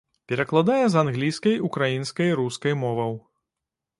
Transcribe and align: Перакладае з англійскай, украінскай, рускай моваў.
Перакладае 0.29 0.85
з 0.93 1.01
англійскай, 1.01 1.55
украінскай, 1.67 2.33
рускай 2.41 2.73
моваў. 2.87 3.13